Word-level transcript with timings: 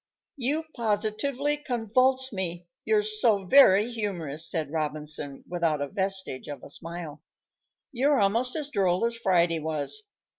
"You 0.37 0.65
positively 0.75 1.57
convulse 1.57 2.33
me, 2.33 2.65
you're 2.85 3.03
so 3.03 3.45
very 3.45 3.91
humorous," 3.91 4.49
said 4.49 4.71
Robinson, 4.71 5.43
without 5.47 5.79
a 5.79 5.87
vestige 5.89 6.47
of 6.47 6.63
a 6.63 6.71
smile. 6.71 7.21
"You're 7.91 8.19
almost 8.19 8.55
as 8.55 8.69
droll 8.69 9.05
as 9.05 9.15
Friday 9.15 9.59
was. 9.59 10.01